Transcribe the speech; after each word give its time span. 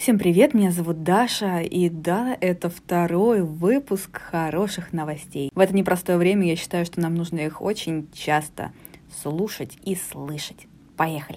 Всем 0.00 0.18
привет, 0.18 0.54
меня 0.54 0.70
зовут 0.70 1.02
Даша, 1.02 1.60
и 1.60 1.90
да, 1.90 2.34
это 2.40 2.70
второй 2.70 3.42
выпуск 3.42 4.18
хороших 4.18 4.94
новостей. 4.94 5.50
В 5.54 5.60
это 5.60 5.74
непростое 5.74 6.16
время 6.16 6.46
я 6.48 6.56
считаю, 6.56 6.86
что 6.86 7.02
нам 7.02 7.14
нужно 7.14 7.40
их 7.40 7.60
очень 7.60 8.08
часто 8.14 8.72
слушать 9.22 9.76
и 9.84 9.94
слышать. 9.94 10.66
Поехали! 10.96 11.36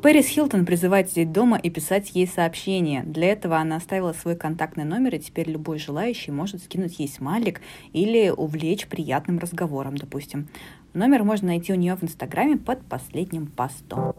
Пэрис 0.00 0.28
Хилтон 0.28 0.64
призывает 0.64 1.10
сидеть 1.10 1.32
дома 1.32 1.58
и 1.58 1.70
писать 1.70 2.12
ей 2.14 2.28
сообщения. 2.28 3.02
Для 3.02 3.32
этого 3.32 3.56
она 3.56 3.76
оставила 3.76 4.12
свой 4.12 4.36
контактный 4.36 4.84
номер, 4.84 5.16
и 5.16 5.18
теперь 5.18 5.50
любой 5.50 5.78
желающий 5.78 6.30
может 6.30 6.62
скинуть 6.62 7.00
ей 7.00 7.08
смайлик 7.08 7.60
или 7.92 8.30
увлечь 8.30 8.86
приятным 8.86 9.40
разговором, 9.40 9.96
допустим. 9.96 10.48
Номер 10.94 11.24
можно 11.24 11.48
найти 11.48 11.72
у 11.72 11.76
нее 11.76 11.96
в 11.96 12.04
Инстаграме 12.04 12.56
под 12.56 12.84
последним 12.84 13.48
постом. 13.48 14.14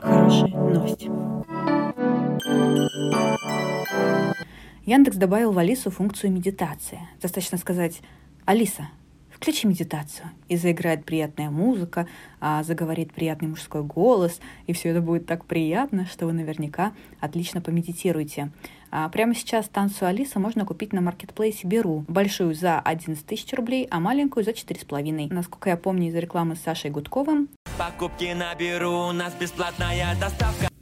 Хорошие 0.00 0.56
новости. 0.56 1.10
Яндекс 4.86 5.16
добавил 5.16 5.50
в 5.50 5.58
Алису 5.58 5.90
функцию 5.90 6.30
медитации. 6.30 7.00
Достаточно 7.20 7.58
сказать 7.58 8.02
«Алиса, 8.44 8.88
включи 9.44 9.66
медитацию, 9.66 10.30
и 10.48 10.56
заиграет 10.56 11.04
приятная 11.04 11.50
музыка, 11.50 12.08
а 12.40 12.62
заговорит 12.62 13.12
приятный 13.12 13.48
мужской 13.48 13.82
голос, 13.82 14.40
и 14.66 14.72
все 14.72 14.88
это 14.88 15.02
будет 15.02 15.26
так 15.26 15.44
приятно, 15.44 16.06
что 16.06 16.24
вы 16.24 16.32
наверняка 16.32 16.94
отлично 17.20 17.60
помедитируете. 17.60 18.50
А 18.90 19.06
прямо 19.10 19.34
сейчас 19.34 19.66
станцию 19.66 20.08
Алиса 20.08 20.38
можно 20.38 20.64
купить 20.64 20.94
на 20.94 21.02
маркетплейсе 21.02 21.66
Беру. 21.66 22.06
Большую 22.08 22.54
за 22.54 22.80
11 22.80 23.26
тысяч 23.26 23.52
рублей, 23.52 23.86
а 23.90 24.00
маленькую 24.00 24.44
за 24.44 24.52
4,5. 24.52 25.30
Насколько 25.30 25.68
я 25.68 25.76
помню 25.76 26.08
из 26.08 26.14
рекламы 26.14 26.56
с 26.56 26.60
Сашей 26.60 26.90
Гудковым. 26.90 27.50
Покупки 27.76 28.32
на 28.32 28.54
Беру, 28.54 29.08
у 29.08 29.12
нас 29.12 29.34
бесплатная 29.34 30.18
доставка. 30.18 30.73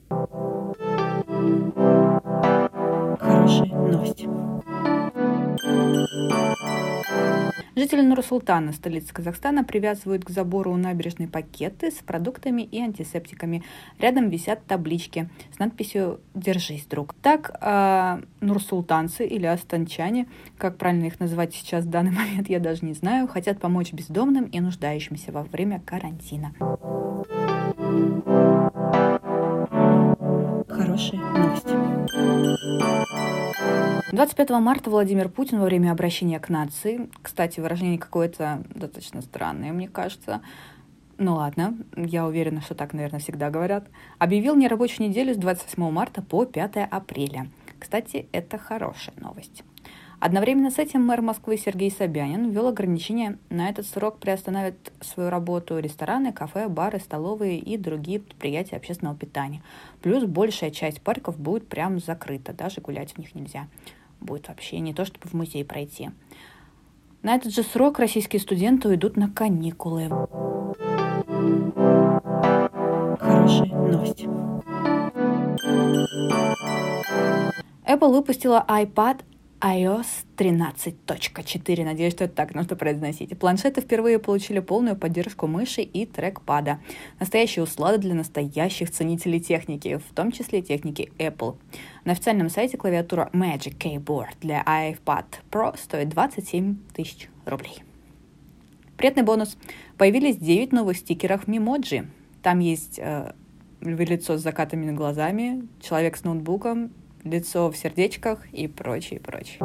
Жители 7.83 8.03
Нур-Султана, 8.03 8.73
столицы 8.73 9.13
Казахстана, 9.13 9.65
привязывают 9.65 10.25
к 10.25 10.31
забору 10.31 10.71
у 10.71 10.77
набережной 10.77 11.27
пакеты 11.27 11.91
с 11.91 11.95
продуктами 11.95 12.63
и 12.63 12.81
антисептиками. 12.81 13.65
Рядом 13.99 14.29
висят 14.29 14.65
таблички 14.67 15.29
с 15.53 15.59
надписью 15.59 16.21
«Держись, 16.33 16.87
друг». 16.87 17.13
Так, 17.23 17.51
э, 17.61 18.23
нурсултанцы 18.41 19.27
или 19.27 19.47
астанчане, 19.47 20.29
как 20.59 20.79
правильно 20.79 21.07
их 21.07 21.19
называть 21.19 21.57
сейчас 21.57 21.85
в 21.85 21.91
данный 21.91 22.13
момент, 22.17 22.49
я 22.49 22.61
даже 22.61 22.85
не 22.85 22.95
знаю, 22.95 23.27
хотят 23.27 23.59
помочь 23.59 23.93
бездомным 23.93 24.45
и 24.45 24.61
нуждающимся 24.61 25.33
во 25.33 25.43
время 25.43 25.83
карантина. 25.85 26.53
Хорошие 30.69 31.21
новости. 31.21 31.62
25 34.13 34.51
марта 34.61 34.91
Владимир 34.91 35.31
Путин 35.31 35.59
во 35.59 35.65
время 35.65 35.91
обращения 35.91 36.39
к 36.39 36.51
нации, 36.51 37.09
кстати, 37.23 37.61
выражение 37.61 37.99
какое-то 37.99 38.63
достаточно 38.75 39.23
странное, 39.23 39.73
мне 39.73 39.89
кажется, 39.89 40.43
ну 41.17 41.37
ладно, 41.37 41.79
я 41.97 42.27
уверена, 42.27 42.61
что 42.61 42.75
так, 42.75 42.93
наверное, 42.93 43.21
всегда 43.21 43.49
говорят, 43.49 43.87
объявил 44.19 44.55
нерабочую 44.55 45.09
неделю 45.09 45.33
с 45.33 45.39
28 45.39 45.91
марта 45.91 46.21
по 46.21 46.45
5 46.45 46.89
апреля. 46.91 47.49
Кстати, 47.79 48.27
это 48.33 48.59
хорошая 48.59 49.15
новость. 49.19 49.65
Одновременно 50.21 50.71
с 50.71 50.79
этим 50.79 51.05
мэр 51.05 51.23
Москвы 51.23 51.57
Сергей 51.57 51.91
Собянин 51.91 52.51
ввел 52.51 52.69
ограничения. 52.69 53.39
На 53.49 53.71
этот 53.71 53.87
срок 53.87 54.19
приостановят 54.19 54.77
свою 55.01 55.31
работу 55.31 55.79
рестораны, 55.79 56.33
кафе, 56.33 56.69
бары, 56.69 57.01
столовые 57.01 57.59
и 57.59 57.79
другие 57.79 58.21
предприятия 58.21 58.77
общественного 58.77 59.17
питания. 59.17 59.63
Плюс 60.01 60.25
большая 60.25 60.71
часть 60.71 61.01
парков 61.01 61.39
будет 61.41 61.67
прям 61.67 61.99
закрыта, 61.99 62.53
даже 62.53 62.81
гулять 62.81 63.15
в 63.15 63.19
них 63.19 63.35
нельзя. 63.35 63.67
Будет 64.23 64.49
вообще 64.49 64.79
не 64.79 64.95
то, 64.95 65.05
чтобы 65.05 65.29
в 65.29 65.35
музей 65.35 65.65
пройти. 65.65 66.11
На 67.23 67.35
этот 67.35 67.53
же 67.53 67.63
срок 67.63 67.99
российские 67.99 68.41
студенты 68.41 68.89
уйдут 68.89 69.17
на 69.17 69.29
каникулы. 69.29 70.09
Хорошие 73.21 73.75
новости. 73.75 74.29
Apple 77.85 78.13
выпустила 78.13 78.65
iPad 78.69 79.21
iOS 79.63 80.07
13.4. 80.37 81.85
Надеюсь, 81.85 82.13
что 82.13 82.25
это 82.25 82.35
так 82.35 82.53
нужно 82.55 82.75
произносить. 82.75 83.39
Планшеты 83.39 83.81
впервые 83.81 84.19
получили 84.19 84.59
полную 84.59 84.97
поддержку 84.97 85.47
мыши 85.47 85.83
и 85.83 86.05
трекпада. 86.05 86.81
Настоящие 87.21 87.63
услады 87.63 87.99
для 87.99 88.15
настоящих 88.15 88.91
ценителей 88.91 89.39
техники, 89.39 89.99
в 89.99 90.15
том 90.15 90.33
числе 90.33 90.63
техники 90.63 91.13
Apple. 91.17 91.57
На 92.05 92.13
официальном 92.13 92.49
сайте 92.49 92.77
клавиатура 92.77 93.31
Magic 93.33 93.79
Keyboard 93.79 94.35
для 94.41 94.63
iPad 94.63 95.27
Pro 95.49 95.79
стоит 95.79 96.09
27 96.09 96.79
тысяч 96.93 97.29
рублей. 97.45 97.85
Приятный 98.97 99.23
бонус. 99.23 99.57
Появились 99.97 100.39
9 100.39 100.73
новых 100.73 100.97
стикеров 100.97 101.47
Memoji. 101.47 102.09
Там 102.43 102.59
есть 102.59 102.99
э, 102.99 103.33
лицо 103.81 104.39
с 104.39 104.43
закатыми 104.43 104.91
глазами, 104.91 105.69
человек 105.81 106.17
с 106.17 106.25
ноутбуком 106.25 106.91
лицо 107.25 107.71
в 107.71 107.77
сердечках 107.77 108.47
и 108.53 108.69
прочее, 108.69 109.21
прочее. 109.21 109.59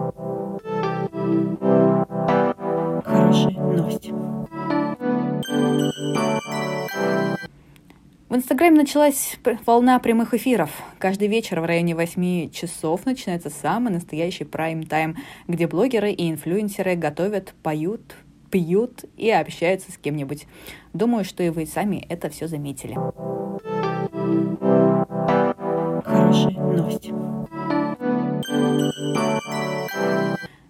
Хорошие 3.03 3.59
новости. 3.59 4.13
В 8.29 8.35
Инстаграме 8.35 8.75
началась 8.77 9.39
волна 9.65 9.97
прямых 9.99 10.33
эфиров. 10.33 10.69
Каждый 10.99 11.29
вечер 11.29 11.61
в 11.61 11.65
районе 11.65 11.95
8 11.95 12.49
часов 12.51 13.05
начинается 13.05 13.49
самый 13.49 13.93
настоящий 13.93 14.43
прайм-тайм, 14.43 15.15
где 15.47 15.65
блогеры 15.65 16.11
и 16.11 16.29
инфлюенсеры 16.29 16.95
готовят, 16.95 17.53
поют, 17.63 18.17
пьют 18.51 19.05
и 19.15 19.29
общаются 19.29 19.93
с 19.93 19.97
кем-нибудь. 19.97 20.45
Думаю, 20.91 21.23
что 21.23 21.41
и 21.41 21.49
вы 21.49 21.65
сами 21.65 22.05
это 22.09 22.29
все 22.29 22.47
заметили. 22.47 22.97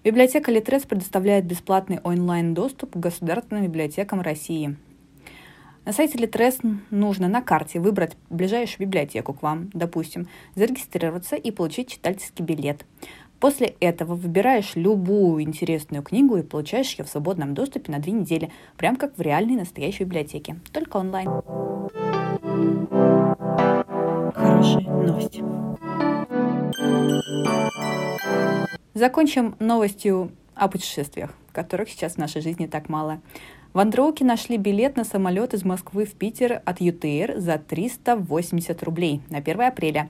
Библиотека 0.07 0.53
Литрес 0.53 0.83
предоставляет 0.83 1.43
бесплатный 1.43 1.99
онлайн-доступ 2.01 2.91
к 2.93 2.95
государственным 2.95 3.65
библиотекам 3.65 4.21
России. 4.21 4.77
На 5.83 5.91
сайте 5.91 6.17
Литрес 6.17 6.59
нужно 6.91 7.27
на 7.27 7.41
карте 7.41 7.81
выбрать 7.81 8.15
ближайшую 8.29 8.87
библиотеку 8.87 9.33
к 9.33 9.41
вам, 9.41 9.69
допустим, 9.73 10.29
зарегистрироваться 10.55 11.35
и 11.35 11.51
получить 11.51 11.89
читательский 11.89 12.41
билет. 12.41 12.85
После 13.41 13.75
этого 13.81 14.15
выбираешь 14.15 14.77
любую 14.77 15.43
интересную 15.43 16.01
книгу 16.03 16.37
и 16.37 16.41
получаешь 16.41 16.93
ее 16.93 17.03
в 17.03 17.09
свободном 17.09 17.53
доступе 17.53 17.91
на 17.91 17.99
две 17.99 18.13
недели, 18.13 18.49
прям 18.77 18.95
как 18.95 19.17
в 19.17 19.21
реальной 19.21 19.57
настоящей 19.57 20.05
библиотеке, 20.05 20.55
только 20.71 20.95
онлайн. 20.95 21.27
Хорошие 24.33 24.89
новости. 24.89 25.56
Закончим 28.97 29.55
новостью 29.59 30.31
о 30.55 30.67
путешествиях, 30.67 31.35
которых 31.51 31.87
сейчас 31.87 32.13
в 32.13 32.17
нашей 32.17 32.41
жизни 32.41 32.65
так 32.65 32.89
мало. 32.89 33.21
В 33.71 33.77
Андроуке 33.77 34.25
нашли 34.25 34.57
билет 34.57 34.95
на 34.95 35.03
самолет 35.03 35.53
из 35.53 35.63
Москвы 35.63 36.05
в 36.05 36.13
Питер 36.13 36.63
от 36.65 36.81
ЮТР 36.81 37.35
за 37.37 37.59
380 37.59 38.81
рублей 38.81 39.21
на 39.29 39.37
1 39.37 39.61
апреля. 39.61 40.09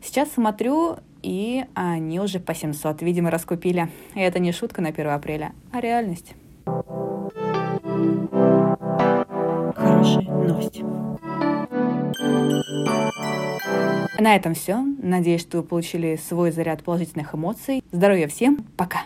Сейчас 0.00 0.30
смотрю, 0.30 0.98
и 1.20 1.64
они 1.74 2.20
уже 2.20 2.38
по 2.38 2.54
700, 2.54 3.02
видимо, 3.02 3.32
раскупили. 3.32 3.90
И 4.14 4.20
это 4.20 4.38
не 4.38 4.52
шутка 4.52 4.82
на 4.82 4.90
1 4.90 5.08
апреля, 5.08 5.50
а 5.72 5.80
реальность. 5.80 6.36
Хорошие 9.74 10.30
новости. 10.30 10.84
На 14.20 14.36
этом 14.36 14.54
все. 14.54 14.84
Надеюсь, 15.00 15.40
что 15.40 15.58
вы 15.58 15.62
получили 15.62 16.18
свой 16.28 16.50
заряд 16.50 16.82
положительных 16.82 17.34
эмоций. 17.34 17.82
Здоровья 17.92 18.26
всем. 18.26 18.66
Пока. 18.76 19.02